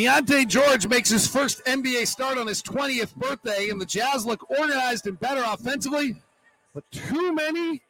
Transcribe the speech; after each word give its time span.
Keyonte 0.00 0.48
George 0.48 0.88
makes 0.88 1.10
his 1.10 1.26
first 1.26 1.62
NBA 1.66 2.06
start 2.06 2.38
on 2.38 2.46
his 2.46 2.62
20th 2.62 3.14
birthday, 3.16 3.68
and 3.68 3.78
the 3.78 3.84
Jazz 3.84 4.24
look 4.24 4.48
organized 4.48 5.06
and 5.06 5.20
better 5.20 5.42
offensively, 5.46 6.16
but 6.72 6.90
too 6.90 7.34
many 7.34 7.82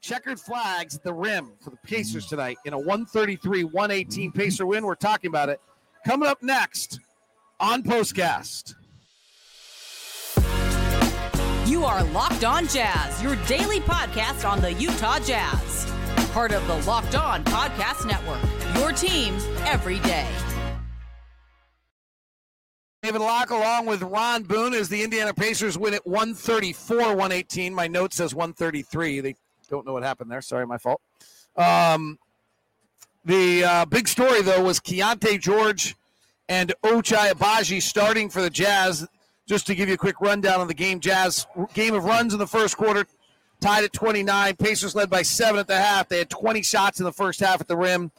checkered 0.00 0.40
flags 0.40 0.96
at 0.96 1.04
the 1.04 1.12
rim 1.12 1.52
for 1.62 1.70
the 1.70 1.76
Pacers 1.76 2.26
tonight 2.26 2.58
in 2.64 2.72
a 2.72 2.76
133 2.76 3.62
118 3.62 4.32
Pacer 4.32 4.66
win. 4.66 4.84
We're 4.84 4.96
talking 4.96 5.28
about 5.28 5.48
it. 5.48 5.60
Coming 6.04 6.28
up 6.28 6.42
next 6.42 6.98
on 7.60 7.84
Postcast. 7.84 8.74
You 11.68 11.84
are 11.84 12.02
Locked 12.02 12.42
On 12.42 12.66
Jazz, 12.66 13.22
your 13.22 13.36
daily 13.46 13.78
podcast 13.78 14.48
on 14.48 14.60
the 14.60 14.72
Utah 14.72 15.20
Jazz. 15.20 15.86
Part 16.32 16.50
of 16.50 16.66
the 16.66 16.78
Locked 16.78 17.14
On 17.14 17.44
Podcast 17.44 18.06
Network, 18.06 18.42
your 18.76 18.90
team 18.90 19.36
every 19.64 20.00
day. 20.00 20.26
David 23.02 23.20
Locke 23.20 23.50
along 23.50 23.86
with 23.86 24.02
Ron 24.02 24.42
Boone 24.42 24.74
as 24.74 24.88
the 24.88 25.04
Indiana 25.04 25.32
Pacers 25.32 25.78
win 25.78 25.94
at 25.94 26.04
134 26.04 26.96
118. 27.14 27.72
My 27.72 27.86
note 27.86 28.12
says 28.12 28.34
133. 28.34 29.20
They 29.20 29.36
don't 29.70 29.86
know 29.86 29.92
what 29.92 30.02
happened 30.02 30.32
there. 30.32 30.42
Sorry, 30.42 30.66
my 30.66 30.78
fault. 30.78 31.00
Um, 31.56 32.18
the 33.24 33.64
uh, 33.64 33.84
big 33.84 34.08
story, 34.08 34.42
though, 34.42 34.64
was 34.64 34.80
Keyonte 34.80 35.40
George 35.40 35.94
and 36.48 36.74
Ochai 36.82 37.30
Agbaji 37.30 37.80
starting 37.80 38.28
for 38.28 38.42
the 38.42 38.50
Jazz. 38.50 39.06
Just 39.46 39.66
to 39.68 39.76
give 39.76 39.88
you 39.88 39.94
a 39.94 39.98
quick 39.98 40.20
rundown 40.20 40.60
on 40.60 40.66
the 40.66 40.74
game, 40.74 40.98
Jazz 40.98 41.46
game 41.74 41.94
of 41.94 42.04
runs 42.04 42.32
in 42.32 42.38
the 42.38 42.46
first 42.46 42.76
quarter, 42.76 43.06
tied 43.60 43.84
at 43.84 43.92
29. 43.92 44.56
Pacers 44.56 44.94
led 44.94 45.08
by 45.08 45.22
seven 45.22 45.60
at 45.60 45.68
the 45.68 45.76
half. 45.76 46.08
They 46.08 46.18
had 46.18 46.28
20 46.28 46.62
shots 46.62 46.98
in 46.98 47.04
the 47.04 47.12
first 47.12 47.40
half 47.40 47.60
at 47.60 47.68
the 47.68 47.76
rim. 47.76 48.10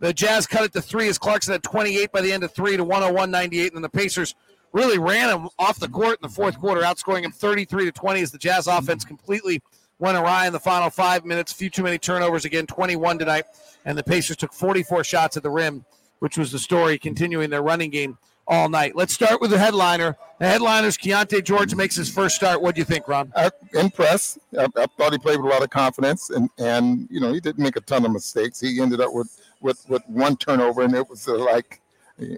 The 0.00 0.12
Jazz 0.12 0.46
cut 0.46 0.64
it 0.64 0.72
to 0.74 0.80
three 0.80 1.08
as 1.08 1.18
Clarkson 1.18 1.52
had 1.52 1.62
28 1.62 2.12
by 2.12 2.20
the 2.20 2.32
end 2.32 2.44
of 2.44 2.52
three 2.52 2.76
to 2.76 2.84
101 2.84 3.30
98. 3.30 3.66
And 3.66 3.76
then 3.76 3.82
the 3.82 3.88
Pacers 3.88 4.34
really 4.72 4.98
ran 4.98 5.36
him 5.36 5.48
off 5.58 5.78
the 5.78 5.88
court 5.88 6.18
in 6.22 6.28
the 6.28 6.34
fourth 6.34 6.58
quarter, 6.58 6.82
outscoring 6.82 7.24
him 7.24 7.32
33 7.32 7.86
to 7.86 7.92
20 7.92 8.20
as 8.20 8.30
the 8.30 8.38
Jazz 8.38 8.66
offense 8.66 9.04
completely 9.04 9.60
went 9.98 10.16
awry 10.16 10.46
in 10.46 10.52
the 10.52 10.60
final 10.60 10.90
five 10.90 11.24
minutes. 11.24 11.52
A 11.52 11.54
few 11.56 11.70
too 11.70 11.82
many 11.82 11.98
turnovers 11.98 12.44
again, 12.44 12.66
21 12.66 13.18
tonight. 13.18 13.44
And 13.84 13.98
the 13.98 14.04
Pacers 14.04 14.36
took 14.36 14.52
44 14.52 15.02
shots 15.04 15.36
at 15.36 15.42
the 15.42 15.50
rim, 15.50 15.84
which 16.20 16.38
was 16.38 16.52
the 16.52 16.58
story 16.58 16.98
continuing 16.98 17.50
their 17.50 17.62
running 17.62 17.90
game 17.90 18.18
all 18.48 18.68
night. 18.68 18.96
Let's 18.96 19.12
start 19.12 19.40
with 19.40 19.50
the 19.50 19.58
headliner. 19.58 20.16
The 20.38 20.46
headliner's 20.46 20.96
Keyonte 20.96 21.44
George 21.44 21.74
makes 21.74 21.94
his 21.94 22.08
first 22.08 22.36
start. 22.36 22.62
What 22.62 22.74
do 22.74 22.80
you 22.80 22.84
think, 22.84 23.06
Ron? 23.06 23.32
I, 23.36 23.50
impressed. 23.74 24.38
I, 24.58 24.64
I, 24.76 24.86
thought 24.86 25.12
he 25.12 25.18
played 25.18 25.40
with 25.40 25.46
a 25.46 25.54
lot 25.54 25.62
of 25.62 25.70
confidence, 25.70 26.30
and 26.30 26.48
and 26.58 27.06
you 27.10 27.20
know 27.20 27.32
he 27.32 27.40
didn't 27.40 27.62
make 27.62 27.76
a 27.76 27.80
ton 27.80 28.04
of 28.04 28.12
mistakes. 28.12 28.60
He 28.60 28.80
ended 28.80 29.00
up 29.00 29.12
with 29.12 29.38
with 29.60 29.84
with 29.88 30.02
one 30.06 30.36
turnover, 30.36 30.82
and 30.82 30.94
it 30.94 31.08
was 31.08 31.26
uh, 31.28 31.36
like 31.36 31.80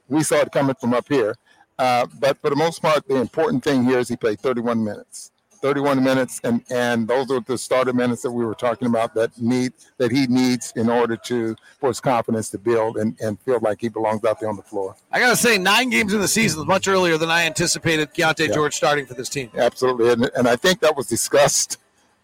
we 0.09 0.23
saw 0.23 0.37
it 0.37 0.53
coming 0.53 0.75
from 0.81 0.95
up 0.95 1.09
here. 1.09 1.37
Uh, 1.79 2.07
but 2.19 2.39
for 2.39 2.51
the 2.51 2.57
most 2.57 2.83
part, 2.83 3.07
the 3.09 3.17
important 3.17 3.65
thing 3.65 3.85
here 3.85 3.99
is 3.99 4.09
he 4.09 4.17
played 4.17 4.39
31 4.39 4.85
minutes. 4.85 5.31
31 5.62 6.03
minutes, 6.03 6.41
and 6.43 6.62
and 6.71 7.07
those 7.07 7.31
are 7.31 7.41
the 7.41 7.57
starter 7.57 7.93
minutes 7.93 8.23
that 8.23 8.31
we 8.31 8.45
were 8.45 8.55
talking 8.55 8.89
about 8.89 9.15
that 9.15 9.31
need 9.39 9.73
that 9.99 10.11
he 10.11 10.27
needs 10.27 10.73
in 10.77 10.89
order 10.89 11.17
to 11.17 11.55
for 11.79 11.89
his 11.89 12.01
confidence 12.01 12.49
to 12.51 12.59
build 12.59 12.97
and, 12.97 13.19
and 13.21 13.39
feel 13.41 13.59
like 13.61 13.81
he 13.81 13.89
belongs 13.89 14.25
out 14.25 14.41
there 14.41 14.49
on 14.49 14.57
the 14.57 14.62
floor. 14.62 14.97
I 15.12 15.21
gotta 15.21 15.37
say, 15.37 15.59
nine 15.59 15.91
games 15.91 16.15
in 16.15 16.21
the 16.21 16.29
season 16.29 16.62
is 16.62 16.67
much 16.67 16.89
earlier 16.89 17.19
than 17.19 17.31
I 17.31 17.45
anticipated. 17.45 18.12
Keyonte 18.15 18.49
yeah. 18.49 18.55
George 18.55 18.75
starting 18.75 19.07
for 19.07 19.15
this 19.15 19.29
team. 19.29 19.51
Absolutely, 19.55 20.11
and, 20.11 20.31
and 20.34 20.49
I 20.49 20.57
think 20.57 20.81
that 20.81 20.97
was 20.97 21.07
discussed 21.07 21.77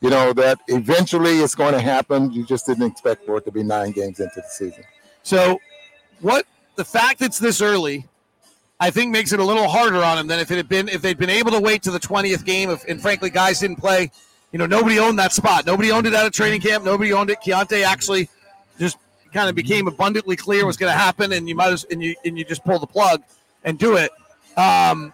you 0.07 0.11
know 0.11 0.33
that 0.33 0.61
eventually 0.69 1.41
it's 1.41 1.57
going 1.57 1.73
to 1.73 1.81
happen. 1.81 2.33
You 2.33 2.47
just 2.47 2.65
didn't 2.65 2.87
expect 2.87 3.27
for 3.27 3.39
it 3.39 3.45
to 3.45 3.51
be 3.51 3.65
nine 3.65 3.91
games 3.91 4.21
into 4.21 4.37
the 4.37 4.49
season. 4.49 4.85
So, 5.25 5.59
what 6.21 6.47
the 6.77 6.85
fact 6.85 7.23
it's 7.23 7.41
this 7.41 7.61
early, 7.61 8.07
I 8.79 8.91
think 8.91 9.11
makes 9.11 9.33
it 9.33 9.41
a 9.41 9.45
little 9.45 9.67
harder 9.67 10.05
on 10.05 10.17
him 10.17 10.29
than 10.29 10.39
if 10.39 10.53
it 10.53 10.59
had 10.59 10.69
been 10.69 10.89
if 10.89 11.03
they'd 11.03 11.19
been 11.19 11.29
able 11.29 11.51
to 11.51 11.61
wait 11.61 11.83
to 11.83 11.91
the 11.91 11.99
twentieth 11.99 12.45
game. 12.45 12.71
If, 12.71 12.85
and 12.85 13.03
frankly, 13.03 13.31
guys 13.31 13.59
didn't 13.59 13.81
play. 13.81 14.13
You 14.53 14.61
know, 14.61 14.67
nobody 14.67 15.01
owned 15.01 15.19
that 15.19 15.33
spot. 15.33 15.67
Nobody 15.67 15.91
owned 15.91 16.07
it 16.07 16.15
at 16.15 16.25
a 16.25 16.31
training 16.31 16.61
camp. 16.61 16.85
Nobody 16.85 17.13
owned 17.13 17.31
it. 17.31 17.39
Keyonte 17.45 17.85
actually 17.85 18.29
just 18.79 18.99
kind 19.35 19.49
of 19.49 19.57
became 19.57 19.89
abundantly 19.89 20.37
clear 20.37 20.65
was 20.67 20.77
going 20.77 20.93
to 20.93 20.97
happen, 20.97 21.33
and 21.33 21.49
you 21.49 21.57
might 21.57 21.73
as 21.73 21.83
and 21.91 22.01
you 22.01 22.15
and 22.25 22.39
you 22.39 22.45
just 22.45 22.65
pull 22.65 22.79
the 22.79 22.87
plug 22.87 23.25
and 23.65 23.77
do 23.77 23.97
it. 23.97 24.13
Um, 24.57 25.13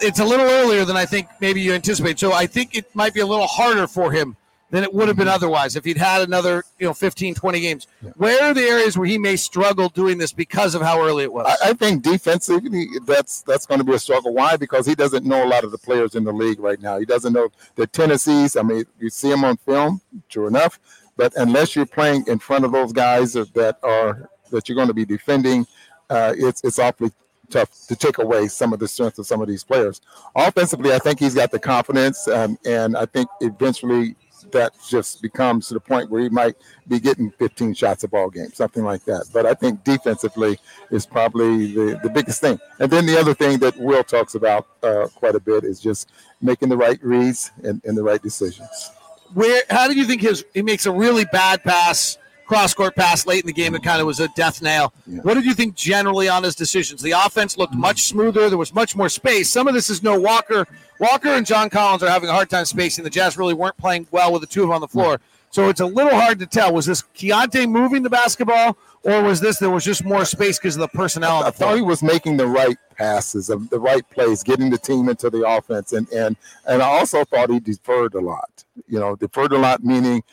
it's 0.00 0.20
a 0.20 0.24
little 0.24 0.46
earlier 0.46 0.84
than 0.84 0.96
I 0.96 1.06
think 1.06 1.28
maybe 1.40 1.60
you 1.60 1.72
anticipate. 1.72 2.18
So 2.18 2.32
I 2.32 2.46
think 2.46 2.76
it 2.76 2.94
might 2.94 3.14
be 3.14 3.20
a 3.20 3.26
little 3.26 3.46
harder 3.46 3.86
for 3.86 4.12
him 4.12 4.36
than 4.70 4.84
it 4.84 4.94
would 4.94 5.08
have 5.08 5.16
been 5.16 5.26
mm-hmm. 5.26 5.34
otherwise 5.34 5.76
if 5.76 5.84
he'd 5.84 5.96
had 5.96 6.22
another, 6.22 6.64
you 6.78 6.86
know, 6.86 6.94
15, 6.94 7.34
20 7.34 7.60
games. 7.60 7.86
Yeah. 8.02 8.10
Where 8.16 8.42
are 8.44 8.54
the 8.54 8.62
areas 8.62 8.96
where 8.96 9.06
he 9.06 9.18
may 9.18 9.36
struggle 9.36 9.88
doing 9.88 10.18
this 10.18 10.32
because 10.32 10.74
of 10.74 10.82
how 10.82 11.02
early 11.02 11.24
it 11.24 11.32
was? 11.32 11.46
I, 11.62 11.70
I 11.70 11.72
think 11.72 12.02
defensively, 12.02 12.86
that's 13.04 13.42
that's 13.42 13.66
going 13.66 13.78
to 13.78 13.84
be 13.84 13.94
a 13.94 13.98
struggle. 13.98 14.32
Why? 14.32 14.56
Because 14.56 14.86
he 14.86 14.94
doesn't 14.94 15.24
know 15.24 15.44
a 15.44 15.48
lot 15.48 15.64
of 15.64 15.72
the 15.72 15.78
players 15.78 16.14
in 16.14 16.24
the 16.24 16.32
league 16.32 16.60
right 16.60 16.80
now. 16.80 16.98
He 16.98 17.04
doesn't 17.04 17.32
know 17.32 17.48
the 17.74 17.86
tendencies. 17.86 18.56
I 18.56 18.62
mean, 18.62 18.84
you 18.98 19.10
see 19.10 19.30
him 19.30 19.44
on 19.44 19.56
film, 19.58 20.00
true 20.28 20.46
enough, 20.46 20.78
but 21.16 21.32
unless 21.36 21.74
you're 21.74 21.86
playing 21.86 22.24
in 22.28 22.38
front 22.38 22.64
of 22.64 22.72
those 22.72 22.92
guys 22.92 23.32
that 23.32 23.76
are 23.82 24.30
that 24.50 24.68
you're 24.68 24.76
going 24.76 24.88
to 24.88 24.94
be 24.94 25.04
defending, 25.04 25.66
uh, 26.08 26.32
it's 26.36 26.62
it's 26.64 26.78
awfully 26.78 27.10
tough 27.50 27.86
to 27.88 27.96
take 27.96 28.18
away 28.18 28.48
some 28.48 28.72
of 28.72 28.78
the 28.78 28.88
strength 28.88 29.18
of 29.18 29.26
some 29.26 29.40
of 29.40 29.48
these 29.48 29.64
players. 29.64 30.00
Offensively, 30.34 30.92
I 30.92 30.98
think 30.98 31.18
he's 31.18 31.34
got 31.34 31.50
the 31.50 31.58
confidence, 31.58 32.28
um, 32.28 32.58
and 32.64 32.96
I 32.96 33.06
think 33.06 33.28
eventually 33.40 34.16
that 34.52 34.72
just 34.88 35.22
becomes 35.22 35.68
to 35.68 35.74
the 35.74 35.80
point 35.80 36.10
where 36.10 36.22
he 36.22 36.28
might 36.28 36.56
be 36.88 36.98
getting 36.98 37.30
15 37.32 37.74
shots 37.74 38.04
a 38.04 38.08
ball 38.08 38.30
game, 38.30 38.50
something 38.52 38.84
like 38.84 39.04
that. 39.04 39.26
But 39.32 39.46
I 39.46 39.54
think 39.54 39.84
defensively 39.84 40.58
is 40.90 41.06
probably 41.06 41.72
the, 41.72 42.00
the 42.02 42.10
biggest 42.10 42.40
thing. 42.40 42.58
And 42.78 42.90
then 42.90 43.06
the 43.06 43.18
other 43.18 43.34
thing 43.34 43.58
that 43.58 43.76
Will 43.76 44.04
talks 44.04 44.34
about 44.34 44.66
uh, 44.82 45.08
quite 45.14 45.34
a 45.34 45.40
bit 45.40 45.64
is 45.64 45.80
just 45.80 46.10
making 46.40 46.68
the 46.68 46.76
right 46.76 47.02
reads 47.02 47.50
and, 47.62 47.82
and 47.84 47.96
the 47.96 48.02
right 48.02 48.22
decisions. 48.22 48.90
Where 49.34 49.62
how 49.70 49.86
do 49.86 49.94
you 49.94 50.04
think 50.04 50.22
his 50.22 50.44
he 50.52 50.62
makes 50.62 50.86
a 50.86 50.92
really 50.92 51.24
bad 51.26 51.62
pass? 51.62 52.18
Cross 52.50 52.74
court 52.74 52.96
pass 52.96 53.28
late 53.28 53.44
in 53.44 53.46
the 53.46 53.52
game. 53.52 53.76
It 53.76 53.84
kind 53.84 54.00
of 54.00 54.08
was 54.08 54.18
a 54.18 54.26
death 54.34 54.60
nail. 54.60 54.92
Yeah. 55.06 55.20
What 55.20 55.34
did 55.34 55.44
you 55.44 55.54
think 55.54 55.76
generally 55.76 56.28
on 56.28 56.42
his 56.42 56.56
decisions? 56.56 57.00
The 57.00 57.12
offense 57.12 57.56
looked 57.56 57.74
mm. 57.74 57.78
much 57.78 58.02
smoother. 58.02 58.48
There 58.48 58.58
was 58.58 58.74
much 58.74 58.96
more 58.96 59.08
space. 59.08 59.48
Some 59.48 59.68
of 59.68 59.74
this 59.74 59.88
is 59.88 60.02
no 60.02 60.18
Walker. 60.18 60.66
Walker 60.98 61.28
and 61.28 61.46
John 61.46 61.70
Collins 61.70 62.02
are 62.02 62.10
having 62.10 62.28
a 62.28 62.32
hard 62.32 62.50
time 62.50 62.64
spacing. 62.64 63.04
The 63.04 63.10
Jazz 63.10 63.38
really 63.38 63.54
weren't 63.54 63.76
playing 63.76 64.08
well 64.10 64.32
with 64.32 64.40
the 64.40 64.48
two 64.48 64.62
of 64.64 64.68
them 64.68 64.74
on 64.74 64.80
the 64.80 64.88
floor. 64.88 65.20
So 65.50 65.68
it's 65.68 65.80
a 65.80 65.86
little 65.86 66.12
hard 66.12 66.40
to 66.40 66.46
tell. 66.46 66.74
Was 66.74 66.86
this 66.86 67.02
Keyonte 67.14 67.70
moving 67.70 68.02
the 68.02 68.10
basketball, 68.10 68.76
or 69.04 69.22
was 69.22 69.40
this 69.40 69.60
there 69.60 69.70
was 69.70 69.84
just 69.84 70.04
more 70.04 70.24
space 70.24 70.58
because 70.58 70.74
of 70.74 70.80
the 70.80 70.88
personnel? 70.88 71.44
I, 71.44 71.48
I 71.48 71.50
thought 71.52 71.76
he 71.76 71.82
was 71.82 72.02
making 72.02 72.36
the 72.36 72.48
right 72.48 72.76
passes, 72.96 73.46
the 73.46 73.80
right 73.80 74.08
plays, 74.10 74.42
getting 74.42 74.70
the 74.70 74.78
team 74.78 75.08
into 75.08 75.30
the 75.30 75.48
offense, 75.48 75.92
and 75.92 76.08
and 76.10 76.36
and 76.66 76.82
I 76.82 76.86
also 76.86 77.24
thought 77.24 77.50
he 77.50 77.60
deferred 77.60 78.14
a 78.14 78.20
lot. 78.20 78.64
You 78.88 78.98
know, 78.98 79.14
deferred 79.14 79.52
a 79.52 79.58
lot 79.58 79.84
meaning 79.84 80.24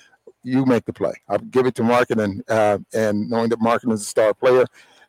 you 0.47 0.66
make 0.66 0.85
the 0.85 0.94
play. 0.94 1.13
I'll 1.28 1.40
give 1.40 1.66
it 1.66 1.75
to 1.75 1.81
Markkanen, 1.81 2.41
uh, 2.47 2.80
and 2.94 3.30
knowing 3.30 3.50
that 3.50 3.59
Markkanen 3.59 3.94
is 3.94 4.02
a 4.02 4.06
star 4.06 4.34
player, 4.34 4.66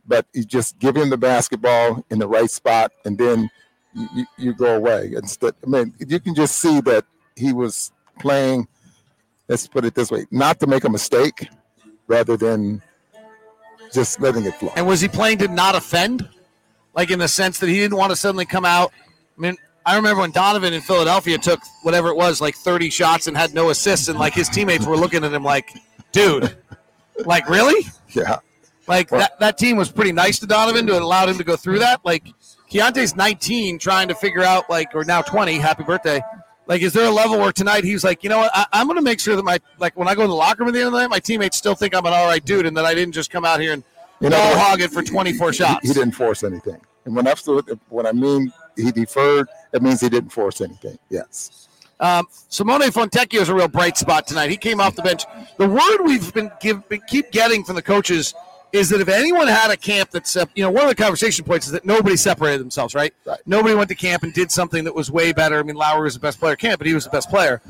but 0.07 0.27
you 0.33 0.45
just 0.45 0.79
give 0.79 0.97
him 0.97 1.11
the 1.11 1.17
basketball 1.17 2.05
in 2.11 2.19
the 2.19 2.27
right 2.27 2.51
spot, 2.51 2.93
and 3.05 3.17
then 3.17 3.49
you, 3.95 4.27
you 4.37 4.53
go 4.53 4.75
away. 4.75 5.13
Instead, 5.15 5.55
I 5.65 5.69
mean, 5.69 5.95
you 5.99 6.19
can 6.19 6.35
just 6.35 6.59
see 6.59 6.81
that 6.83 7.05
he 7.37 7.53
was 7.53 7.93
playing. 8.19 8.67
Let's 9.49 9.69
put 9.69 9.85
it 9.85 9.95
this 9.95 10.11
way: 10.11 10.27
not 10.31 10.59
to 10.61 10.67
make 10.67 10.85
a 10.85 10.91
mistake, 10.91 11.49
rather 12.09 12.37
than 12.37 12.83
just 13.93 14.21
letting 14.21 14.45
it 14.45 14.55
flow. 14.57 14.73
And 14.75 14.87
was 14.87 15.01
he 15.01 15.09
playing 15.09 15.39
to 15.39 15.49
not 15.49 15.77
offend, 15.77 16.29
like 16.95 17.11
in 17.11 17.21
the 17.21 17.29
sense 17.29 17.61
that 17.61 17.69
he 17.69 17.77
didn't 17.77 17.97
want 17.97 18.11
to 18.11 18.17
suddenly 18.17 18.45
come 18.45 18.65
out? 18.65 18.93
I 19.37 19.41
mean, 19.41 19.57
I 19.89 19.97
remember 19.97 20.21
when 20.21 20.33
Donovan 20.33 20.75
in 20.75 20.83
Philadelphia 20.83 21.39
took 21.39 21.61
whatever 21.83 22.09
it 22.09 22.17
was, 22.17 22.43
like 22.43 22.55
30 22.55 22.91
shots 22.91 23.27
and 23.27 23.35
had 23.35 23.55
no 23.55 23.71
assists, 23.71 24.09
and 24.09 24.19
like 24.19 24.35
his 24.35 24.47
teammates 24.47 24.85
were 24.85 24.99
looking 24.99 25.25
at 25.25 25.33
him 25.33 25.43
like, 25.43 25.71
dude, 26.13 26.59
like 27.25 27.49
really? 27.49 27.87
Yeah. 28.11 28.41
Like 28.87 29.11
well, 29.11 29.21
that, 29.21 29.41
that 29.41 29.57
team 29.57 29.79
was 29.79 29.91
pretty 29.91 30.13
nice 30.13 30.39
to 30.41 30.47
Donovan 30.47 30.87
to 30.89 30.99
allow 30.99 31.27
him 31.27 31.39
to 31.39 31.45
go 31.45 31.57
through 31.57 31.79
that. 31.79 32.05
Like 32.05 32.27
Keyonte's 32.71 33.17
19, 33.17 33.79
trying 33.79 34.09
to 34.09 34.15
figure 34.15 34.43
out 34.43 34.69
like, 34.69 34.95
or 34.95 35.05
now 35.05 35.23
20. 35.23 35.55
Happy 35.55 35.85
birthday! 35.85 36.21
Like, 36.67 36.83
is 36.83 36.93
there 36.93 37.07
a 37.07 37.11
level 37.11 37.39
where 37.39 37.51
tonight 37.51 37.83
he's 37.83 38.05
like, 38.05 38.23
you 38.23 38.29
know 38.29 38.41
what? 38.41 38.51
I, 38.53 38.67
am 38.75 38.89
going 38.89 38.99
to 38.99 39.03
make 39.03 39.21
sure 39.21 39.37
that 39.37 39.43
my 39.43 39.59
like 39.79 39.97
when 39.97 40.07
I 40.07 40.15
go 40.15 40.23
in 40.23 40.29
the 40.29 40.37
locker 40.37 40.65
room 40.65 40.69
at 40.69 40.73
the 40.75 40.81
end 40.81 40.89
of 40.89 40.93
the 40.93 41.01
night, 41.01 41.09
my 41.09 41.19
teammates 41.19 41.57
still 41.57 41.75
think 41.75 41.95
I'm 41.95 42.05
an 42.05 42.13
all 42.13 42.27
right 42.27 42.45
dude, 42.45 42.67
and 42.67 42.77
that 42.77 42.85
I 42.85 42.93
didn't 42.95 43.15
just 43.15 43.31
come 43.31 43.47
out 43.47 43.59
here 43.59 43.73
and 43.73 43.83
you 44.21 44.29
know, 44.29 44.59
hog 44.59 44.83
it 44.83 44.91
for 44.91 45.03
24 45.03 45.55
shots. 45.55 45.81
He, 45.81 45.89
he 45.89 45.95
didn't 45.95 46.13
force 46.13 46.45
anything. 46.45 46.79
And 47.07 47.17
when 47.17 47.25
that's 47.25 47.47
what 47.89 48.05
I 48.05 48.13
mean, 48.13 48.53
he 48.77 48.93
deferred. 48.93 49.49
That 49.71 49.83
means 49.83 50.01
he 50.01 50.09
didn't 50.09 50.31
force 50.31 50.61
anything. 50.61 50.99
Yes. 51.11 51.69
Um, 52.01 52.27
Simone 52.49 52.83
Fontecchio 52.83 53.41
is 53.41 53.49
a 53.49 53.55
real 53.55 53.69
bright 53.69 53.97
spot 53.97 54.27
tonight. 54.27 54.51
He 54.51 54.57
came 54.57 54.81
off 54.81 54.95
the 54.95 55.03
bench. 55.03 55.25
The 55.57 55.69
word 55.69 56.05
we've 56.05 56.33
been, 56.33 56.51
give, 56.61 56.89
been 56.89 57.01
keep 57.09 57.31
getting 57.33 57.65
from 57.65 57.75
the 57.75 57.83
coaches 57.83 58.35
is 58.73 58.89
that 58.91 59.01
if 59.01 59.09
anyone 59.09 59.49
had 59.49 59.71
a 59.71 59.77
camp 59.77 60.11
that's, 60.11 60.37
uh, 60.37 60.45
you 60.55 60.63
know, 60.63 60.71
one 60.71 60.85
of 60.85 60.91
the 60.91 60.95
conversation 60.95 61.45
points 61.45 61.67
is 61.67 61.73
that 61.73 61.85
nobody 61.85 62.17
separated 62.17 62.61
themselves, 62.61 62.95
right? 62.95 63.15
right? 63.25 63.41
Nobody 63.47 63.75
went 63.75 63.89
to 63.89 63.95
camp 63.95 64.23
and 64.23 64.33
did 64.33 64.51
something 64.51 64.85
that 64.85 64.95
was 64.95 65.11
way 65.11 65.33
better. 65.33 65.59
I 65.59 65.63
mean, 65.63 65.77
Lauri 65.77 66.03
was 66.03 66.15
the 66.15 66.21
best 66.21 66.39
player 66.39 66.53
at 66.53 66.59
camp, 66.59 66.79
but 66.79 66.87
he 66.87 66.95
was 66.95 67.05
the 67.05 67.11
best 67.11 67.31
player. 67.31 67.63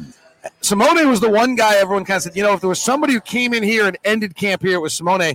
Simone 0.60 1.08
was 1.08 1.20
the 1.20 1.30
one 1.30 1.54
guy 1.54 1.76
everyone 1.76 2.04
kind 2.04 2.16
of 2.16 2.22
said, 2.22 2.36
you 2.36 2.42
know, 2.42 2.52
if 2.52 2.60
there 2.60 2.68
was 2.68 2.80
somebody 2.80 3.12
who 3.12 3.20
came 3.20 3.54
in 3.54 3.62
here 3.62 3.86
and 3.86 3.96
ended 4.04 4.34
camp 4.34 4.62
here, 4.62 4.74
it 4.74 4.80
was 4.80 4.94
Simone. 4.94 5.34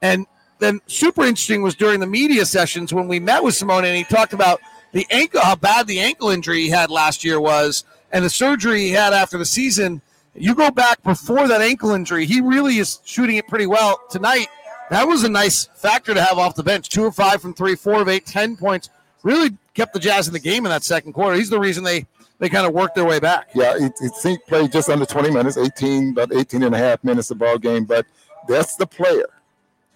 And 0.00 0.26
then 0.58 0.80
super 0.86 1.22
interesting 1.22 1.62
was 1.62 1.74
during 1.74 2.00
the 2.00 2.06
media 2.06 2.46
sessions 2.46 2.92
when 2.92 3.06
we 3.06 3.20
met 3.20 3.42
with 3.44 3.54
Simone 3.54 3.84
and 3.84 3.96
he 3.96 4.04
talked 4.04 4.32
about 4.32 4.60
the 4.92 5.06
ankle, 5.10 5.40
how 5.40 5.56
bad 5.56 5.86
the 5.86 6.00
ankle 6.00 6.28
injury 6.28 6.62
he 6.62 6.68
had 6.68 6.90
last 6.90 7.24
year 7.24 7.40
was, 7.40 7.84
and 8.12 8.24
the 8.24 8.30
surgery 8.30 8.80
he 8.80 8.90
had 8.90 9.12
after 9.12 9.38
the 9.38 9.46
season. 9.46 10.00
You 10.34 10.54
go 10.54 10.70
back 10.70 11.02
before 11.02 11.46
that 11.48 11.60
ankle 11.60 11.90
injury, 11.90 12.24
he 12.24 12.40
really 12.40 12.78
is 12.78 13.00
shooting 13.04 13.36
it 13.36 13.48
pretty 13.48 13.66
well 13.66 14.00
tonight. 14.10 14.46
That 14.90 15.06
was 15.06 15.24
a 15.24 15.28
nice 15.28 15.66
factor 15.74 16.14
to 16.14 16.22
have 16.22 16.38
off 16.38 16.54
the 16.54 16.62
bench. 16.62 16.88
Two 16.88 17.06
of 17.06 17.14
five 17.14 17.42
from 17.42 17.54
three, 17.54 17.74
four 17.74 18.00
of 18.00 18.08
eight, 18.08 18.26
ten 18.26 18.56
points. 18.56 18.90
Really 19.22 19.56
kept 19.74 19.94
the 19.94 20.00
Jazz 20.00 20.26
in 20.26 20.32
the 20.34 20.40
game 20.40 20.64
in 20.66 20.70
that 20.70 20.84
second 20.84 21.12
quarter. 21.12 21.36
He's 21.36 21.50
the 21.50 21.60
reason 21.60 21.84
they 21.84 22.06
they 22.38 22.48
kind 22.48 22.66
of 22.66 22.72
worked 22.72 22.94
their 22.94 23.04
way 23.04 23.20
back. 23.20 23.50
Yeah, 23.54 23.74
it, 23.78 23.92
he 24.22 24.36
played 24.48 24.72
just 24.72 24.88
under 24.88 25.06
20 25.06 25.30
minutes, 25.30 25.56
18, 25.56 26.10
about 26.10 26.34
18 26.34 26.64
and 26.64 26.74
a 26.74 26.78
half 26.78 27.04
minutes 27.04 27.30
of 27.30 27.38
ball 27.38 27.56
game, 27.56 27.84
but 27.84 28.04
that's 28.48 28.74
the 28.74 28.86
player 28.86 29.28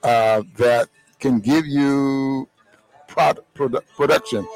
uh, 0.05 0.43
that 0.57 0.89
can 1.19 1.41
give 1.41 1.67
you 1.67 2.49
product, 3.09 3.53
production 3.97 4.47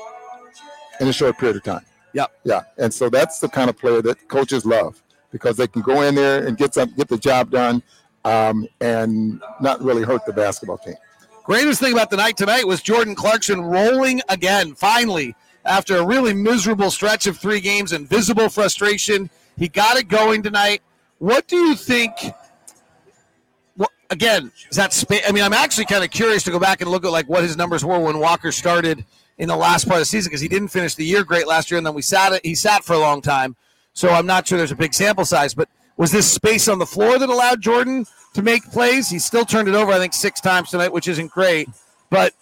in 1.00 1.08
a 1.08 1.12
short 1.12 1.38
period 1.38 1.56
of 1.56 1.64
time. 1.64 1.85
Yeah, 2.12 2.26
yeah, 2.44 2.62
and 2.79 2.93
so 2.93 3.08
that's 3.08 3.41
the 3.41 3.49
kind 3.49 3.69
of 3.69 3.76
player 3.79 4.02
that 4.02 4.29
coaches 4.29 4.64
love 4.64 5.02
because 5.31 5.56
they 5.56 5.67
can 5.67 5.82
go 5.82 6.02
in 6.02 6.14
there 6.14 6.47
and 6.47 6.56
get 6.56 6.75
some, 6.75 6.93
get 6.94 7.08
the 7.08 7.19
job 7.19 7.50
done, 7.50 7.82
um, 8.25 8.67
and 8.81 9.41
not 9.61 9.81
really 9.82 10.02
hurt 10.02 10.25
the 10.26 10.32
basketball 10.32 10.79
team. 10.79 10.94
Greatest 11.44 11.81
thing 11.81 11.93
about 11.93 12.11
the 12.11 12.17
night 12.17 12.37
tonight 12.37 12.67
was 12.67 12.82
Jordan 12.82 13.14
Clarkson 13.14 13.61
rolling 13.61 14.20
again. 14.29 14.75
Finally, 14.75 15.35
after 15.64 15.97
a 15.97 16.05
really 16.05 16.35
miserable 16.35 16.91
stretch 16.91 17.26
of 17.26 17.38
three 17.38 17.61
games 17.61 17.93
and 17.93 18.08
visible 18.08 18.49
frustration. 18.49 19.31
He 19.56 19.69
got 19.69 19.97
it 19.97 20.08
going 20.08 20.43
tonight. 20.43 20.82
What 21.19 21.47
do 21.49 21.56
you 21.56 21.75
think? 21.75 22.12
Well, 23.76 23.91
again, 24.08 24.52
is 24.70 24.76
that 24.76 24.93
space? 24.93 25.23
I 25.29 25.32
mean, 25.32 25.44
I'm 25.44 25.52
actually 25.52 25.85
kind 25.85 26.02
of 26.02 26.11
curious 26.11 26.43
to 26.44 26.50
go 26.50 26.58
back 26.58 26.81
and 26.81 26.91
look 26.91 27.05
at 27.05 27.11
like 27.11 27.29
what 27.29 27.43
his 27.43 27.56
numbers 27.56 27.85
were 27.85 27.99
when 27.99 28.19
Walker 28.19 28.52
started 28.52 29.05
in 29.40 29.48
the 29.48 29.56
last 29.56 29.88
part 29.88 29.96
of 29.96 30.02
the 30.02 30.04
season 30.04 30.28
because 30.28 30.42
he 30.42 30.48
didn't 30.48 30.69
finish 30.69 30.94
the 30.94 31.04
year 31.04 31.25
great 31.25 31.48
last 31.48 31.70
year, 31.70 31.78
and 31.78 31.87
then 31.87 31.94
we 31.94 32.02
sat. 32.02 32.38
He 32.44 32.54
sat 32.54 32.84
for 32.84 32.92
a 32.92 32.98
long 32.98 33.22
time, 33.22 33.56
so 33.94 34.10
I'm 34.10 34.26
not 34.26 34.46
sure 34.46 34.58
there's 34.58 34.70
a 34.70 34.76
big 34.76 34.92
sample 34.92 35.25
size. 35.25 35.54
But 35.54 35.69
was 35.96 36.12
this 36.12 36.31
space 36.31 36.69
on 36.69 36.78
the 36.78 36.87
floor 36.87 37.19
that 37.19 37.28
allowed 37.28 37.62
Jordan 37.62 38.06
to 38.34 38.42
make 38.42 38.70
plays? 38.70 39.08
He 39.08 39.19
still 39.19 39.46
turned 39.46 39.66
it 39.66 39.75
over, 39.75 39.92
I 39.92 39.98
think, 39.98 40.12
six 40.12 40.42
times 40.42 40.70
tonight, 40.70 40.92
which 40.92 41.08
isn't 41.08 41.31
great. 41.31 41.70
But 42.10 42.34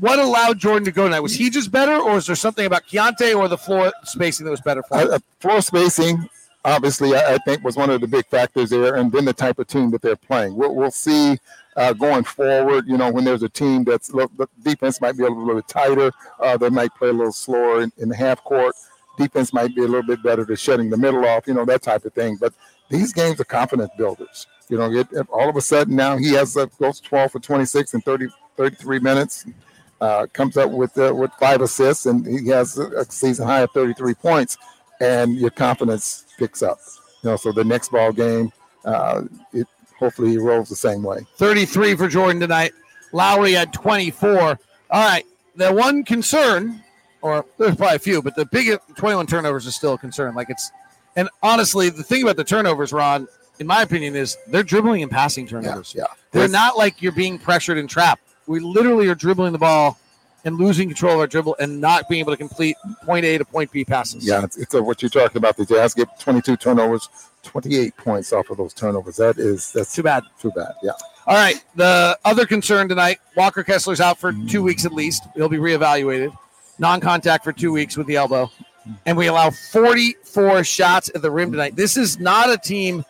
what 0.00 0.18
allowed 0.18 0.58
Jordan 0.58 0.84
to 0.86 0.92
go 0.92 1.04
tonight? 1.04 1.20
Was 1.20 1.34
he 1.34 1.50
just 1.50 1.70
better, 1.70 1.96
or 1.96 2.16
is 2.16 2.26
there 2.26 2.34
something 2.34 2.66
about 2.66 2.84
Keyonte 2.88 3.34
or 3.36 3.46
the 3.46 3.58
floor 3.58 3.92
spacing 4.02 4.44
that 4.44 4.50
was 4.50 4.60
better 4.60 4.82
for 4.82 4.98
him? 4.98 5.10
Uh, 5.12 5.18
floor 5.38 5.62
spacing, 5.62 6.28
obviously, 6.64 7.14
I, 7.14 7.34
I, 7.34 7.38
think 7.38 7.62
was 7.62 7.76
one 7.76 7.90
of 7.90 8.00
the 8.00 8.08
big 8.08 8.26
factors 8.26 8.70
there, 8.70 8.96
and 8.96 9.12
then 9.12 9.24
the 9.24 9.32
type 9.32 9.60
of 9.60 9.68
team 9.68 9.92
that 9.92 10.02
they're 10.02 10.16
playing. 10.16 10.56
We'll, 10.56 10.74
we'll 10.74 10.90
see 10.90 11.38
uh, 11.80 11.92
going 11.94 12.24
forward. 12.24 12.86
You 12.86 12.98
know, 12.98 13.10
when 13.10 13.24
there's 13.24 13.42
a 13.42 13.48
team 13.48 13.84
that's 13.84 14.12
look 14.12 14.30
the 14.36 14.46
defense 14.62 15.00
might 15.00 15.16
be 15.16 15.24
a 15.24 15.28
little 15.28 15.54
bit 15.54 15.66
tighter, 15.66 16.12
uh, 16.38 16.56
they 16.56 16.68
might 16.68 16.94
play 16.94 17.08
a 17.08 17.12
little 17.12 17.32
slower 17.32 17.82
in, 17.82 17.92
in 17.96 18.08
the 18.10 18.16
half 18.16 18.44
court. 18.44 18.74
Defense 19.18 19.52
might 19.52 19.74
be 19.74 19.82
a 19.82 19.86
little 19.86 20.06
bit 20.06 20.22
better 20.22 20.44
to 20.44 20.56
shutting 20.56 20.90
the 20.90 20.96
middle 20.96 21.24
off. 21.24 21.46
You 21.46 21.54
know, 21.54 21.64
that 21.64 21.82
type 21.82 22.04
of 22.04 22.12
thing. 22.12 22.36
But 22.38 22.52
these 22.90 23.12
games 23.12 23.40
are 23.40 23.44
confidence 23.44 23.90
builders. 23.96 24.46
You 24.68 24.78
know, 24.78 24.92
it, 24.92 25.08
all 25.30 25.48
of 25.48 25.56
a 25.56 25.60
sudden 25.60 25.96
now 25.96 26.16
he 26.16 26.32
has 26.34 26.56
uh, 26.56 26.66
goes 26.78 27.00
12 27.00 27.32
for 27.32 27.40
26 27.40 27.94
and 27.94 28.04
30, 28.04 28.28
33 28.56 28.98
minutes 29.00 29.46
uh, 30.00 30.26
comes 30.32 30.56
up 30.56 30.70
with 30.70 30.96
uh, 30.98 31.14
with 31.14 31.30
five 31.40 31.60
assists, 31.60 32.06
and 32.06 32.26
he 32.26 32.48
has 32.48 32.78
a 32.78 33.04
season 33.10 33.46
high 33.46 33.60
of 33.60 33.70
33 33.72 34.14
points, 34.14 34.56
and 35.00 35.36
your 35.36 35.50
confidence 35.50 36.26
picks 36.38 36.62
up. 36.62 36.78
You 37.22 37.30
know, 37.30 37.36
so 37.36 37.52
the 37.52 37.64
next 37.64 37.90
ball 37.90 38.12
game, 38.12 38.52
uh, 38.84 39.22
it 39.52 39.66
hopefully 40.00 40.30
he 40.30 40.38
rolls 40.38 40.68
the 40.68 40.76
same 40.76 41.02
way. 41.02 41.20
33 41.36 41.94
for 41.94 42.08
Jordan 42.08 42.40
tonight. 42.40 42.72
Lauri 43.12 43.52
had 43.52 43.72
24. 43.72 44.40
All 44.40 44.58
right, 44.90 45.24
the 45.54 45.72
one 45.72 46.02
concern, 46.02 46.82
or 47.22 47.44
there's 47.58 47.76
probably 47.76 47.96
a 47.96 48.00
few, 48.00 48.20
but 48.22 48.34
the 48.34 48.46
big 48.46 48.76
21 48.96 49.28
turnovers 49.28 49.66
is 49.66 49.76
still 49.76 49.94
a 49.94 49.98
concern. 49.98 50.34
Like 50.34 50.50
it's, 50.50 50.72
and 51.14 51.28
honestly, 51.42 51.90
the 51.90 52.02
thing 52.02 52.24
about 52.24 52.36
the 52.36 52.44
turnovers, 52.44 52.92
Ron, 52.92 53.28
in 53.60 53.68
my 53.68 53.82
opinion, 53.82 54.16
is 54.16 54.36
they're 54.48 54.64
dribbling 54.64 55.02
and 55.02 55.10
passing 55.10 55.46
turnovers. 55.46 55.94
Yeah, 55.94 56.02
yeah. 56.02 56.14
they're 56.32 56.48
not 56.48 56.76
like 56.76 57.00
you're 57.00 57.12
being 57.12 57.38
pressured 57.38 57.78
and 57.78 57.88
trapped 57.88 58.22
we 58.50 58.58
literally 58.58 59.08
are 59.08 59.14
dribbling 59.14 59.52
the 59.52 59.58
ball 59.58 59.96
and 60.44 60.58
losing 60.58 60.88
control 60.88 61.14
of 61.14 61.20
our 61.20 61.26
dribble 61.26 61.56
and 61.60 61.80
not 61.80 62.08
being 62.08 62.20
able 62.20 62.32
to 62.32 62.36
complete 62.36 62.76
point 63.04 63.24
A 63.24 63.38
to 63.38 63.44
point 63.44 63.70
B 63.70 63.84
passes. 63.84 64.26
Yeah, 64.26 64.42
it's, 64.42 64.58
it's 64.58 64.74
a, 64.74 64.82
what 64.82 65.00
you're 65.02 65.08
talking 65.08 65.36
about. 65.36 65.56
The 65.56 65.64
Jazz 65.64 65.94
get 65.94 66.18
22 66.18 66.56
turnovers, 66.56 67.08
28 67.42 67.96
points 67.96 68.32
off 68.32 68.50
of 68.50 68.56
those 68.56 68.74
turnovers. 68.74 69.16
That 69.16 69.38
is 69.38 69.72
that's 69.72 69.94
too 69.94 70.02
bad. 70.02 70.24
Too 70.40 70.50
bad. 70.50 70.72
Yeah. 70.82 70.92
All 71.26 71.36
right. 71.36 71.62
The 71.76 72.18
other 72.24 72.46
concern 72.46 72.88
tonight: 72.88 73.18
Walker 73.36 73.64
Kessler's 73.64 74.00
out 74.00 74.18
for 74.18 74.32
two 74.48 74.62
weeks 74.62 74.84
at 74.84 74.92
least. 74.92 75.24
He'll 75.34 75.48
be 75.48 75.58
reevaluated. 75.58 76.36
Non-contact 76.78 77.44
for 77.44 77.52
two 77.52 77.72
weeks 77.72 77.96
with 77.98 78.06
the 78.06 78.16
elbow, 78.16 78.50
and 79.04 79.14
we 79.16 79.26
allow 79.26 79.50
44 79.50 80.64
shots 80.64 81.10
at 81.14 81.20
the 81.20 81.30
rim 81.30 81.52
tonight. 81.52 81.76
This 81.76 81.98
is 81.98 82.18
not 82.18 82.50
a 82.50 82.56
team 82.56 83.04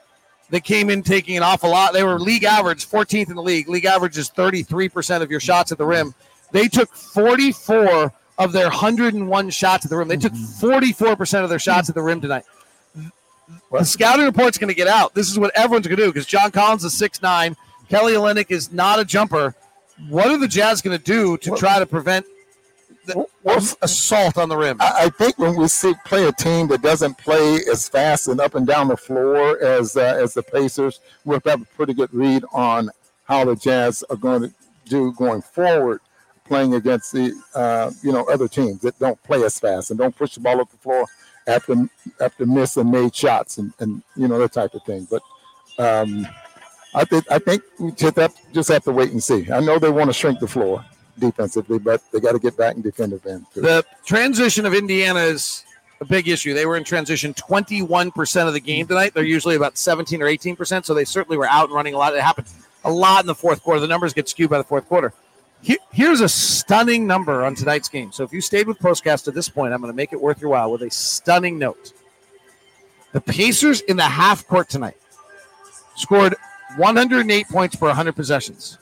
that 0.51 0.65
came 0.65 0.91
in 0.91 1.03
taking 1.03 1.37
an 1.37 1.43
awful 1.43 1.71
lot. 1.71 1.93
They 1.93 2.03
were 2.03 2.19
league 2.19 2.45
average, 2.45 2.89
14th 2.89 3.31
in 3.31 3.37
the 3.37 3.43
league. 3.43 3.69
League 3.69 3.85
average 3.85 4.19
is 4.19 4.29
33% 4.31 5.23
of 5.23 5.31
your 5.31 5.39
shots 5.41 5.71
at 5.73 5.79
the 5.79 5.87
rim. 5.87 6.15
They 6.51 6.67
took 6.67 6.93
44 6.93 8.13
of 8.39 8.53
their 8.53 8.69
101 8.69 9.51
shots 9.51 9.85
at 9.85 9.91
the 9.91 9.97
rim. 9.97 10.09
They 10.09 10.17
took 10.17 10.33
44% 10.33 11.45
of 11.45 11.51
their 11.51 11.59
shots 11.59 11.89
at 11.89 11.95
the 11.95 12.03
rim 12.03 12.21
tonight. 12.21 12.45
The 13.71 13.85
scouting 13.85 14.27
report's 14.27 14.59
going 14.59 14.69
to 14.69 14.75
get 14.75 14.89
out. 14.89 15.15
This 15.15 15.31
is 15.31 15.39
what 15.39 15.55
everyone's 15.57 15.87
going 15.87 15.97
to 15.97 16.05
do 16.05 16.13
because 16.13 16.27
John 16.27 16.51
Collins 16.51 16.85
is 16.85 16.93
6'9. 16.93 17.57
Kelly 17.89 18.15
Olynyk 18.15 18.51
is 18.51 18.73
not 18.73 18.99
a 18.99 19.05
jumper. 19.05 19.55
What 20.09 20.29
are 20.29 20.39
the 20.39 20.49
Jazz 20.49 20.81
going 20.83 20.97
to 20.97 21.03
do 21.03 21.37
to 21.39 21.57
try 21.57 21.79
to 21.79 21.87
prevent 21.87 22.27
the 23.07 23.77
assault 23.83 24.39
on 24.39 24.49
the 24.49 24.57
rim. 24.57 24.77
I, 24.81 25.05
I, 25.05 25.09
think 25.09 25.39
when 25.39 25.57
we 25.57 25.69
see 25.69 25.95
play 26.05 26.27
a 26.27 26.33
team 26.33 26.69
that 26.69 26.83
doesn't 26.83 27.19
play 27.19 27.61
as 27.71 27.89
fast 27.89 28.29
and 28.29 28.41
up 28.41 28.55
and 28.55 28.67
down 28.67 28.89
the 28.89 28.97
floor 28.97 29.61
as 29.63 29.97
uh, 29.97 30.17
as 30.21 30.35
the 30.35 30.43
Pacers, 30.43 31.01
we'll 31.25 31.41
have 31.47 31.63
a 31.63 31.65
pretty 31.65 31.95
good 31.95 32.13
read 32.13 32.45
on 32.53 32.91
how 33.25 33.45
the 33.45 33.57
Jazz 33.57 34.05
are 34.11 34.17
going 34.17 34.43
to 34.43 34.55
do 34.85 35.13
going 35.13 35.43
forward, 35.43 36.01
playing 36.45 36.75
against 36.75 37.13
the 37.13 37.33
uh, 37.55 37.91
you 38.03 38.13
know 38.13 38.25
other 38.25 38.49
teams 38.49 38.81
that 38.81 38.99
don't 38.99 39.21
play 39.23 39.43
as 39.45 39.59
fast 39.59 39.91
and 39.91 39.99
don't 39.99 40.15
push 40.15 40.35
the 40.35 40.41
ball 40.41 40.61
up 40.61 40.71
the 40.71 40.77
floor 40.79 41.07
after 41.51 41.75
after 42.21 42.47
miss 42.47 42.77
and 42.77 42.91
made 42.91 43.15
shots 43.15 43.59
and, 43.59 43.73
and 43.81 44.03
you 44.17 44.29
know 44.29 44.39
that 44.39 44.53
type 44.53 44.75
of 44.75 44.83
thing. 44.85 45.07
But 45.11 45.23
um, 45.79 46.27
I 46.95 47.05
think 47.05 47.31
I 47.31 47.39
think 47.39 47.63
we 47.79 47.93
just 47.93 48.17
have, 48.17 48.35
just 48.53 48.69
have 48.71 48.85
to 48.85 48.93
wait 48.93 49.11
and 49.11 49.23
see. 49.23 49.51
I 49.51 49.61
know 49.61 49.79
they 49.79 49.91
want 49.91 50.09
to 50.09 50.15
shrink 50.15 50.41
the 50.41 50.49
floor 50.49 50.85
defensively, 51.19 51.79
but 51.79 52.03
they 52.13 52.21
got 52.21 52.33
to 52.33 52.39
get 52.39 52.57
back 52.57 52.75
and 52.75 52.83
defend. 52.83 53.13
Too. 53.55 53.61
The 53.61 53.85
transition 54.05 54.67
of 54.67 54.75
Indiana 54.75 55.21
is 55.21 55.65
a 56.01 56.05
big 56.05 56.29
issue. 56.29 56.55
They 56.55 56.67
were 56.67 56.77
in 56.77 56.85
transition 56.85 57.35
21% 57.35 58.47
of 58.47 58.55
the 58.55 58.61
game 58.61 58.87
tonight. 58.87 59.13
They're 59.15 59.23
usually 59.23 59.55
about 59.55 59.77
17 59.77 60.23
or 60.23 60.27
18%, 60.27 60.85
so 60.85 60.95
they 60.95 61.05
certainly 61.05 61.37
were 61.37 61.49
out 61.49 61.67
and 61.67 61.75
running 61.75 61.95
a 61.95 61.99
lot. 61.99 62.15
It 62.15 62.23
happened 62.23 62.49
a 62.85 62.91
lot 62.91 63.21
in 63.21 63.27
the 63.27 63.35
fourth 63.35 63.63
quarter. 63.63 63.81
The 63.81 63.87
numbers 63.87 64.15
get 64.15 64.29
skewed 64.29 64.51
by 64.51 64.59
the 64.59 64.65
fourth 64.65 64.87
quarter. 64.89 65.13
Here's 65.63 66.21
a 66.21 66.29
stunning 66.29 67.07
number 67.07 67.45
on 67.45 67.55
tonight's 67.55 67.89
game. 67.89 68.13
So 68.13 68.25
if 68.25 68.33
you 68.33 68.41
stayed 68.41 68.67
with 68.67 68.79
Postcast 68.79 69.25
to 69.25 69.31
this 69.31 69.49
point, 69.49 69.75
I'm 69.75 69.81
going 69.81 69.93
to 69.93 69.97
make 69.97 70.13
it 70.13 70.21
worth 70.21 70.41
your 70.41 70.51
while 70.51 70.71
with 70.71 70.83
a 70.83 70.91
stunning 70.91 71.59
note. 71.59 71.93
The 73.13 73.21
Pacers 73.21 73.81
in 73.83 73.97
the 73.97 74.05
half 74.05 74.47
court 74.47 74.69
tonight 74.69 74.97
scored 75.97 76.35
108 76.77 77.49
points 77.49 77.77
per 77.77 77.87
100 77.89 78.15
possessions, 78.15 78.79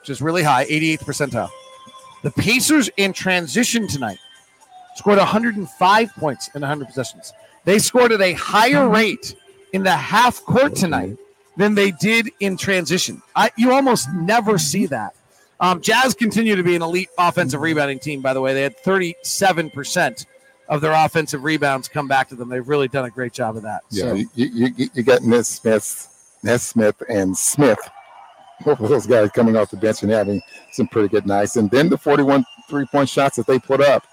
which 0.00 0.10
is 0.10 0.22
really 0.22 0.42
high, 0.42 0.64
88th 0.66 1.00
percentile. 1.00 1.50
The 2.22 2.30
Pacers 2.30 2.88
in 2.96 3.12
transition 3.12 3.86
tonight 3.86 4.18
scored 4.94 5.18
105 5.18 6.14
points 6.14 6.48
in 6.54 6.62
100 6.62 6.86
possessions. 6.86 7.32
They 7.64 7.78
scored 7.78 8.12
at 8.12 8.20
a 8.20 8.32
higher 8.32 8.88
rate 8.88 9.34
in 9.72 9.82
the 9.82 9.90
half 9.90 10.42
court 10.44 10.74
tonight 10.74 11.18
than 11.56 11.74
they 11.74 11.90
did 11.90 12.30
in 12.40 12.56
transition. 12.56 13.20
I, 13.34 13.50
you 13.56 13.72
almost 13.72 14.08
never 14.12 14.58
see 14.58 14.86
that. 14.86 15.14
Um, 15.60 15.80
Jazz 15.80 16.14
continue 16.14 16.56
to 16.56 16.62
be 16.62 16.76
an 16.76 16.82
elite 16.82 17.08
offensive 17.18 17.60
rebounding 17.60 17.98
team, 17.98 18.20
by 18.20 18.34
the 18.34 18.40
way. 18.40 18.54
They 18.54 18.62
had 18.62 18.76
37% 18.82 20.26
of 20.68 20.80
their 20.80 20.92
offensive 20.92 21.44
rebounds 21.44 21.88
come 21.88 22.08
back 22.08 22.28
to 22.28 22.34
them. 22.34 22.48
They've 22.48 22.66
really 22.66 22.88
done 22.88 23.04
a 23.04 23.10
great 23.10 23.32
job 23.32 23.56
of 23.56 23.62
that. 23.62 23.82
Yeah, 23.90 24.02
so. 24.02 24.14
you, 24.14 24.28
you, 24.34 24.88
you 24.92 25.02
got 25.02 25.22
Nesmith, 25.22 26.38
Nesmith 26.42 27.02
and 27.08 27.36
Smith 27.36 27.78
both 28.64 28.80
of 28.80 28.88
those 28.88 29.06
guys 29.06 29.30
coming 29.30 29.56
off 29.56 29.70
the 29.70 29.76
bench 29.76 30.02
and 30.02 30.10
having 30.10 30.40
some 30.72 30.86
pretty 30.88 31.08
good 31.08 31.26
nights. 31.26 31.56
And 31.56 31.70
then 31.70 31.88
the 31.88 31.98
41 31.98 32.44
three 32.68 32.86
point 32.86 33.08
shots 33.08 33.36
that 33.36 33.46
they 33.46 33.58
put 33.58 33.80
up, 33.80 34.06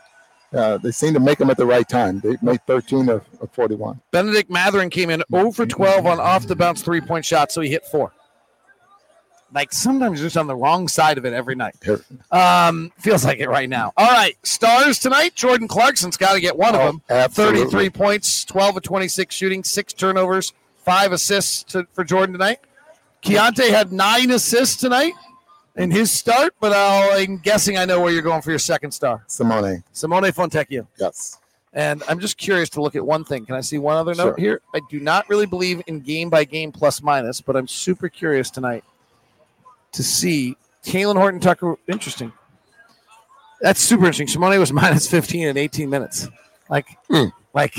uh, 0.53 0.77
they 0.77 0.91
seem 0.91 1.13
to 1.13 1.19
make 1.19 1.37
them 1.37 1.49
at 1.49 1.57
the 1.57 1.65
right 1.65 1.87
time. 1.87 2.19
They 2.19 2.37
made 2.41 2.65
13 2.67 3.09
of, 3.09 3.23
of 3.41 3.51
41. 3.51 3.99
Bennedict 4.11 4.49
Mathurin 4.49 4.89
came 4.89 5.09
in 5.09 5.23
0 5.31 5.51
for 5.51 5.65
12 5.65 6.05
on 6.05 6.19
off 6.19 6.47
the 6.47 6.55
bounce 6.55 6.81
three 6.81 7.01
point 7.01 7.25
shots, 7.25 7.53
so 7.53 7.61
he 7.61 7.69
hit 7.69 7.85
four. 7.85 8.13
Like 9.53 9.71
sometimes 9.71 10.19
just 10.19 10.35
on 10.35 10.47
the 10.47 10.55
wrong 10.55 10.87
side 10.87 11.17
of 11.17 11.25
it 11.25 11.33
every 11.33 11.55
night. 11.55 11.75
Um, 12.31 12.91
feels 12.97 13.23
like 13.23 13.39
it 13.39 13.49
right 13.49 13.69
now. 13.69 13.93
All 13.97 14.09
right, 14.09 14.35
stars 14.43 14.97
tonight. 14.99 15.35
Jordan 15.35 15.67
Clarkson's 15.67 16.17
got 16.17 16.33
to 16.33 16.41
get 16.41 16.57
one 16.57 16.75
oh, 16.75 16.79
of 16.79 16.85
them. 16.87 17.01
Absolutely. 17.09 17.59
33 17.65 17.89
points, 17.91 18.45
12 18.45 18.77
of 18.77 18.83
26 18.83 19.35
shooting, 19.35 19.63
six 19.63 19.93
turnovers, 19.93 20.53
five 20.77 21.11
assists 21.11 21.63
to, 21.71 21.87
for 21.93 22.03
Jordan 22.03 22.33
tonight. 22.33 22.59
Keyonte 23.21 23.69
had 23.69 23.91
nine 23.91 24.31
assists 24.31 24.77
tonight. 24.77 25.13
in 25.75 25.91
his 25.91 26.11
start, 26.11 26.53
but 26.59 26.73
i 26.73 27.17
am 27.19 27.37
guessing 27.37 27.77
I 27.77 27.85
know 27.85 28.01
where 28.01 28.11
you're 28.11 28.21
going 28.21 28.41
for 28.41 28.49
your 28.49 28.59
second 28.59 28.91
star. 28.91 29.23
Simone. 29.27 29.83
Simone 29.93 30.31
Fontecchio. 30.31 30.87
Yes. 30.99 31.39
And 31.73 32.03
I'm 32.07 32.19
just 32.19 32.37
curious 32.37 32.69
to 32.71 32.81
look 32.81 32.95
at 32.95 33.05
one 33.05 33.23
thing. 33.23 33.45
Can 33.45 33.55
I 33.55 33.61
see 33.61 33.79
one 33.79 33.97
other 33.97 34.13
note 34.13 34.23
Sure. 34.23 34.37
here? 34.37 34.61
I 34.75 34.81
do 34.89 34.99
not 34.99 35.27
really 35.29 35.47
believe 35.47 35.81
in 35.87 36.01
game 36.01 36.29
by 36.29 36.43
game 36.43 36.71
plus 36.71 37.01
minus, 37.01 37.41
but 37.41 37.55
I'm 37.55 37.67
super 37.67 38.09
curious 38.09 38.51
tonight 38.51 38.83
to 39.93 40.03
see 40.03 40.55
Talen 40.83 41.15
Horton 41.15 41.39
Tucker. 41.39 41.75
Interesting. 41.87 42.31
That's 43.61 43.79
super 43.79 44.03
interesting. 44.05 44.27
Simone 44.27 44.59
was 44.59 44.73
minus 44.73 45.09
15 45.09 45.47
in 45.47 45.57
18 45.57 45.89
minutes. 45.89 46.27
Like, 46.69 46.87
Hmm. 47.09 47.25
like 47.53 47.75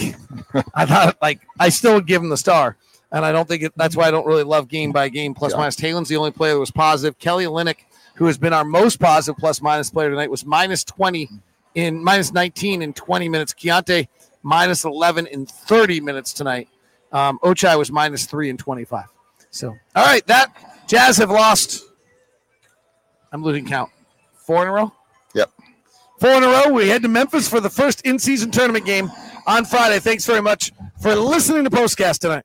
I 0.75 0.87
thought, 0.87 1.17
like 1.21 1.41
I 1.59 1.69
still 1.69 1.95
would 1.95 2.07
give 2.07 2.23
him 2.23 2.29
the 2.29 2.37
star, 2.37 2.77
and 3.13 3.25
I 3.25 3.33
don't 3.33 3.47
think 3.49 3.63
it, 3.65 3.73
that's 3.77 3.97
why 3.97 4.05
I 4.07 4.11
don't 4.11 4.27
really 4.27 4.45
love 4.45 4.69
game 4.69 4.93
by 4.93 5.09
game 5.09 5.35
plus 5.35 5.53
Yeah. 5.53 5.59
minus. 5.59 5.77
Talen's 5.77 6.09
the 6.09 6.17
only 6.17 6.31
player 6.31 6.55
that 6.55 6.61
was 6.61 6.71
positive. 6.71 7.19
Kelly 7.19 7.45
Olynyk, 7.45 7.79
who 8.15 8.27
has 8.27 8.39
been 8.39 8.53
our 8.53 8.65
most 8.65 9.01
positive 9.01 9.39
plus 9.39 9.61
minus 9.61 9.91
player 9.91 10.11
tonight, 10.11 10.31
was 10.31 10.45
minus 10.47 10.85
20 10.85 11.29
in 11.75 12.03
minus 12.03 12.33
19 12.33 12.83
in 12.83 12.93
20 12.93 13.29
minutes. 13.29 13.53
Keyonte 13.53 14.09
minus 14.43 14.85
11 14.85 15.27
in 15.27 15.45
30 15.47 16.01
minutes 16.01 16.33
tonight. 16.33 16.69
Um, 17.13 17.39
Ochai 17.43 17.77
was 17.79 17.91
minus 17.91 18.27
three 18.27 18.49
in 18.51 18.57
25. 18.57 19.07
So, 19.51 19.69
all 19.97 20.05
right, 20.05 20.27
that 20.27 20.53
Jazz 20.87 21.17
have 21.19 21.31
lost. 21.31 21.83
I'm 23.35 23.43
losing 23.43 23.67
count. 23.67 23.91
Four 24.47 24.63
in 24.63 24.69
a 24.69 24.73
row. 24.73 24.93
Yep. 25.35 25.51
Four 26.21 26.31
in 26.31 26.45
a 26.45 26.47
row. 26.47 26.73
We 26.73 26.89
head 26.89 27.03
to 27.03 27.09
Memphis 27.09 27.49
for 27.49 27.59
the 27.59 27.69
first 27.69 28.01
in-season 28.03 28.53
tournament 28.53 28.87
game 28.87 29.11
on 29.49 29.65
Friday. 29.65 29.99
Thanks 29.99 30.25
very 30.25 30.41
much 30.41 30.71
for 31.03 31.17
listening 31.17 31.65
to 31.65 31.71
Postcast 31.71 32.21
tonight. 32.21 32.45